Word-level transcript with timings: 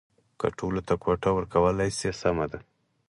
که 0.39 0.47
ټولو 0.57 0.81
ته 0.87 0.93
کوټه 1.03 1.29
ورکولای 1.33 1.89
شي 1.97 2.09
سمه 2.21 2.45
ده. 2.51 2.59